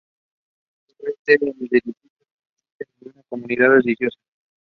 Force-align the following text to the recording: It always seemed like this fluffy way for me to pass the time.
It 0.99 1.15
always 1.29 1.57
seemed 1.59 1.69
like 1.73 1.83
this 1.83 2.87
fluffy 3.03 3.05
way 3.05 3.23
for 3.29 3.37
me 3.37 3.55
to 3.55 3.67
pass 3.67 3.83
the 3.85 3.93
time. 3.97 4.09